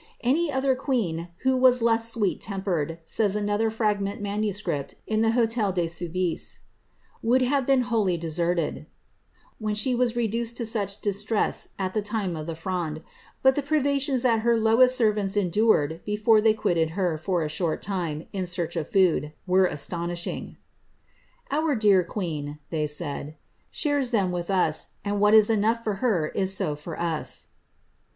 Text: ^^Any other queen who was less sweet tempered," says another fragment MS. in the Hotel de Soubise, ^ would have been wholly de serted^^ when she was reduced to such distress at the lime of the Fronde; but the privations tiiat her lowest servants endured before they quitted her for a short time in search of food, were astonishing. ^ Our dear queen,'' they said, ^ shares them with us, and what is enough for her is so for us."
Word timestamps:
^^Any 0.25 0.51
other 0.51 0.73
queen 0.75 1.27
who 1.43 1.55
was 1.55 1.83
less 1.83 2.09
sweet 2.09 2.41
tempered," 2.41 2.97
says 3.05 3.35
another 3.35 3.69
fragment 3.69 4.19
MS. 4.19 4.63
in 5.05 5.21
the 5.21 5.33
Hotel 5.33 5.71
de 5.71 5.85
Soubise, 5.87 6.59
^ 6.59 6.59
would 7.21 7.43
have 7.43 7.67
been 7.67 7.81
wholly 7.81 8.17
de 8.17 8.25
serted^^ 8.29 8.87
when 9.59 9.75
she 9.75 9.93
was 9.93 10.15
reduced 10.15 10.57
to 10.57 10.65
such 10.65 11.01
distress 11.01 11.67
at 11.77 11.93
the 11.93 12.03
lime 12.11 12.35
of 12.35 12.47
the 12.47 12.55
Fronde; 12.55 13.03
but 13.43 13.53
the 13.53 13.61
privations 13.61 14.23
tiiat 14.23 14.41
her 14.41 14.57
lowest 14.59 14.95
servants 14.97 15.37
endured 15.37 16.01
before 16.03 16.41
they 16.41 16.55
quitted 16.55 16.97
her 16.97 17.15
for 17.15 17.43
a 17.43 17.47
short 17.47 17.83
time 17.83 18.25
in 18.33 18.47
search 18.47 18.75
of 18.75 18.89
food, 18.89 19.33
were 19.45 19.67
astonishing. 19.67 20.57
^ 21.51 21.55
Our 21.55 21.75
dear 21.75 22.03
queen,'' 22.03 22.57
they 22.71 22.87
said, 22.87 23.27
^ 23.27 23.33
shares 23.69 24.09
them 24.09 24.31
with 24.31 24.49
us, 24.49 24.87
and 25.05 25.19
what 25.21 25.35
is 25.35 25.51
enough 25.51 25.83
for 25.83 25.97
her 26.01 26.29
is 26.29 26.51
so 26.55 26.75
for 26.75 26.99
us." 26.99 27.49